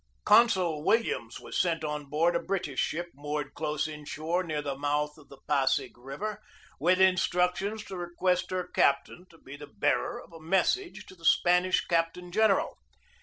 Consul 0.25 0.83
Williams 0.83 1.39
was 1.39 1.61
sent 1.61 1.83
on 1.83 2.05
board 2.05 2.35
a 2.35 2.39
British 2.41 2.79
ship 2.79 3.09
moored 3.13 3.53
close 3.53 3.87
inshore 3.87 4.41
near 4.43 4.59
the 4.63 4.75
mouth 4.75 5.15
of 5.15 5.29
the 5.29 5.37
Pasig 5.47 5.95
River, 5.95 6.41
with 6.79 6.99
instructions 6.99 7.83
to 7.83 7.95
request 7.95 8.49
her 8.49 8.63
captain 8.67 9.27
to 9.29 9.37
be 9.37 9.55
the 9.55 9.67
bearer 9.67 10.19
of 10.19 10.33
a 10.33 10.39
message 10.39 11.05
to 11.05 11.13
the 11.13 11.23
Spanish 11.23 11.85
captain 11.85 12.31
gen 12.31 12.49
eral. 12.49 12.73